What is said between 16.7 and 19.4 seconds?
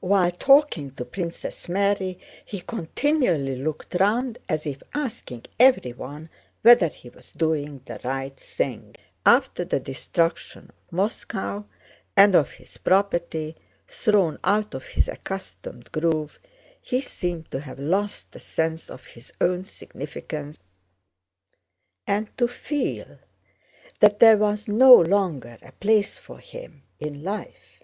he seemed to have lost the sense of his